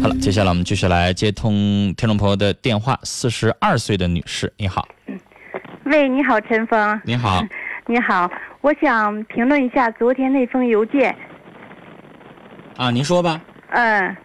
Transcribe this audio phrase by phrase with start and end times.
[0.00, 2.96] 好了，接下来我们继续来接通听众朋友的电话。
[3.02, 4.86] 四十二岁的女士，你好。
[5.86, 7.00] 喂，你好，陈峰。
[7.04, 7.42] 你好。
[7.86, 8.30] 你好，
[8.60, 11.14] 我想评论一下昨天那封邮件。
[12.76, 13.40] 啊，您说吧。
[13.70, 14.16] 嗯，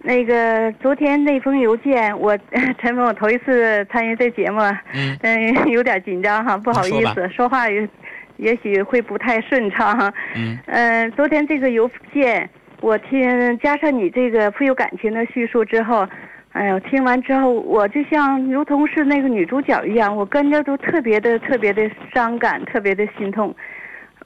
[0.00, 2.36] 那个昨天那封邮件，我
[2.82, 4.60] 陈峰，我头一次参与这节目，
[4.92, 7.88] 嗯，嗯，有点紧张哈，不好意思，说话也
[8.36, 10.12] 也许会不太顺畅哈。
[10.34, 10.58] 嗯。
[10.66, 12.50] 嗯，昨天这个邮件。
[12.80, 16.08] 我听加上你这个富有感情的叙述之后，
[16.52, 23.54] 哎呦，听完之后我就像如同是那个女主角一样，我跟着都特别的特别的伤感，特别的心痛。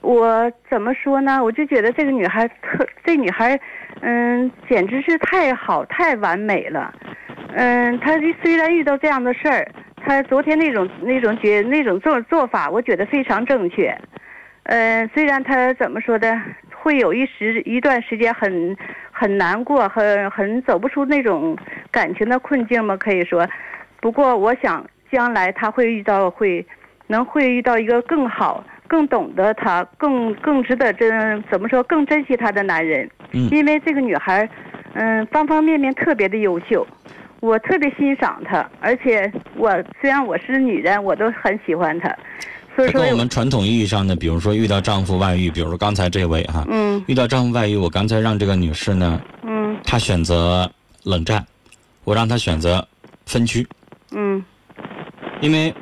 [0.01, 1.43] 我怎么说呢？
[1.43, 3.59] 我就觉得这个女孩特，这女孩，
[4.01, 6.93] 嗯，简直是太好太完美了。
[7.53, 9.67] 嗯，她虽然遇到这样的事儿，
[9.97, 13.97] 她昨天那种那种觉那种做做法，我觉得非常正确。
[14.65, 16.39] 嗯，虽然他怎么说的。
[16.85, 18.77] 会有一时一段时间很
[19.09, 21.57] 很难过，很很走不出那种
[21.89, 22.95] 感情的困境吗？
[22.95, 23.43] 可以说，
[23.99, 26.63] 不过我想将来他会遇到会，
[27.07, 33.09] 能会遇到一个更好、更懂得他、更更值得珍怎么说更珍惜他的男人。
[33.31, 33.49] 嗯。
[33.49, 34.47] 因为这个女孩，
[34.93, 36.85] 嗯，方方面面特别的优秀，
[37.39, 42.15] 我特别欣赏她，而且我虽然我是女人，我都很喜欢她。
[42.75, 50.69] 跟我们传统意义上的，比如说遇到丈夫外遇，比如说刚才这位哈，嗯，遇到丈夫外遇，我刚才让这个女士呢，嗯，她选择
[51.03, 51.45] 冷战，
[52.03, 52.85] 我让她选择
[53.25, 53.65] 分居，
[54.11, 54.43] 嗯，
[55.41, 55.73] 因为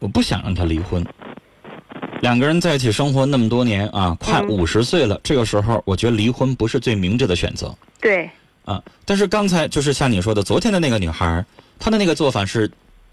[0.00, 1.04] 我不想让她离婚。
[2.20, 7.74] 两个人在一起生活那么多年啊，快五十岁了，这个时候我觉得离婚不是最明智的选择。
[8.00, 8.28] 对。
[8.64, 11.44] 啊，但是刚才就是像你说的，昨天的那个女孩，
[11.78, 12.70] 她的那个做法是，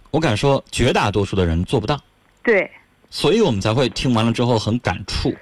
[0.09, 1.99] 我敢说绝大多数的人做不到。
[2.43, 2.69] 对。
[3.15, 5.33] 所以我们才会听完了之后很感触，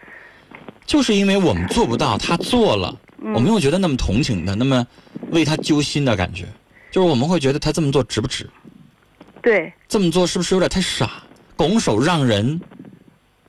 [0.86, 2.96] 就是因为我们做不到，他做了，
[3.34, 4.86] 我们又觉得那么同情他，那么
[5.32, 6.46] 为他揪心的感觉，
[6.92, 8.48] 就是我们会觉得他这么做值不值？
[9.42, 11.24] 对，这么做是不是有点太傻，
[11.56, 12.62] 拱手让人？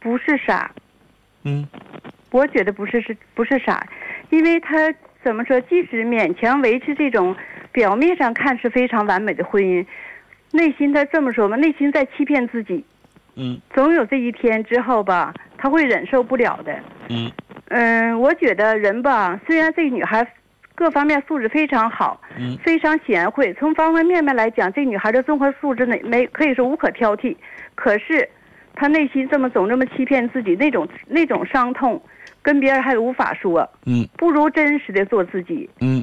[0.00, 0.72] 不是傻，
[1.42, 1.68] 嗯，
[2.30, 3.86] 我觉得不是是不是傻，
[4.30, 4.90] 因为他
[5.22, 7.36] 怎么说，即使勉强维持这种
[7.72, 9.84] 表面上看是非常完美的婚姻，
[10.52, 12.82] 内心他这么说嘛，内心在欺骗自己。
[13.36, 16.74] 嗯，总有这一天之后吧，他会忍受不了的。
[17.08, 17.30] 嗯，
[17.68, 20.26] 嗯，我觉得人吧，虽然这女孩
[20.74, 27.36] 各方面素质非常好，嗯，非常贤惠，从方方面面来讲，这女孩的综合素质呢，没可以说无可挑剔。
[27.74, 28.28] 可是，
[28.74, 32.00] 她内心这么总这么欺骗自己，那种那种伤痛，
[32.42, 33.68] 跟别人还无法说。
[33.86, 35.68] 嗯，不如真实的做自己。
[35.80, 36.02] 嗯。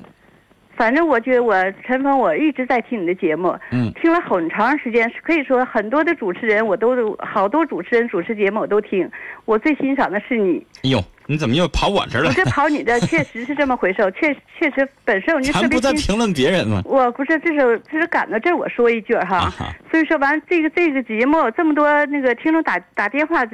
[0.81, 1.53] 反正我觉得我
[1.85, 9.07] 陈峰，我一直在听你的节目，嗯，听了很长时间，可以说很多的主持人我都好多主持人主持节目我都听，
[9.45, 10.65] 我最欣赏的是你。
[10.89, 10.97] 哟，
[11.31, 12.27] 你怎么又跑我这儿了？
[12.27, 14.03] 不是跑你这， 确实是这么回事。
[14.19, 15.69] 确确实本身我就特别。
[15.69, 16.81] 咱不在评论别人吗？
[16.83, 19.49] 我不是，这是这是赶到这儿我说一句哈。
[19.89, 23.45] 所以说完这个这个节目这么多那个听众打打电话，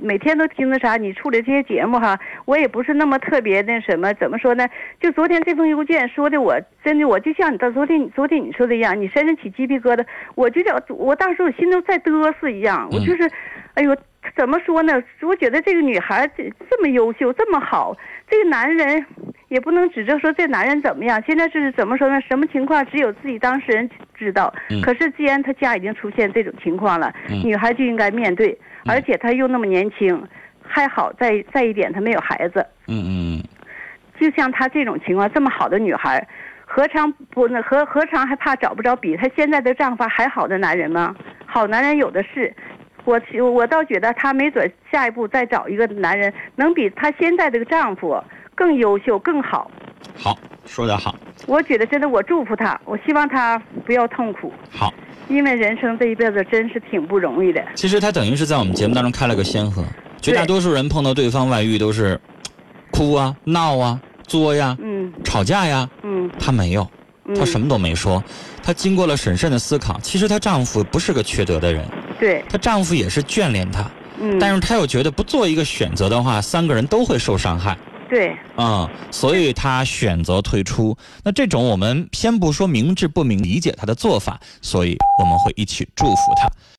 [0.00, 4.66] 每天都听的啥，你处理这些节目哈，我也不是那么特别那什么，怎么说呢？
[4.98, 10.02] 就昨天这封邮件说的，我真的我就像你到昨天昨天你说的一样，你身上起鸡皮疙瘩，
[10.36, 13.30] 我就叫我当时我心中在嘚瑟一样，我就是，
[13.74, 13.94] 哎呦。
[14.34, 15.02] 怎么说呢？
[15.22, 17.96] 我觉得这个女孩这这么优秀，这么好，
[18.28, 19.04] 这个男人
[19.48, 21.22] 也不能指着说这男人怎么样。
[21.26, 22.20] 现在是怎么说呢？
[22.22, 24.52] 什么情况只有自己当事人知道。
[24.82, 27.12] 可是既然他家已经出现这种情况了，
[27.44, 30.26] 女孩就应该面对，而且他又那么年轻，
[30.62, 32.66] 还好再再一点，他没有孩子。
[32.88, 33.42] 嗯嗯。
[34.18, 36.26] 就像她这种情况，这么好的女孩，
[36.64, 41.14] 何尝不那何何尝还怕找不着比她现在的丈夫还好的男人吗？
[41.44, 42.52] 好男人有的是。
[43.06, 48.22] 我我倒觉得她没准下一步再找一个男人，能比她现在这个丈夫
[48.54, 49.70] 更优秀、更好。
[50.14, 50.36] 好，
[50.66, 51.14] 说得好。
[51.46, 54.52] 我觉得真的，我祝福她，我希望她不要痛苦。
[54.70, 54.92] 好，
[55.28, 57.64] 因为人生这一辈子真是挺不容易的。
[57.74, 59.84] 其实她等于是在我们节目当中开了个先河，
[60.20, 62.20] 绝大多数人碰到对方外遇都是
[62.90, 65.88] 哭啊、闹啊、作呀、嗯、吵架呀。
[66.02, 66.88] 嗯，她没有，
[67.34, 68.22] 她什么都没说。
[68.62, 71.84] 她经过了审慎的思考，其实她丈夫不是个缺德的人。
[72.18, 73.90] 对，她丈夫也是眷恋她，
[74.20, 77.76] 嗯，但是她又觉得不做一个选择的话，三个人都会受伤害，
[78.08, 80.96] 对，嗯，所以她选择退出。
[81.22, 86.48] 那这种我们先不说明智不明理解她的做法，所以我们会一起祝福她。